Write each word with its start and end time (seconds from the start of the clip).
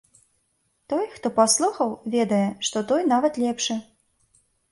Той, 0.93 1.03
хто 1.17 1.31
паслухаў, 1.39 1.93
ведае, 2.17 2.41
што 2.69 2.77
той, 2.93 3.01
нават 3.13 3.33
лепшы. 3.43 3.77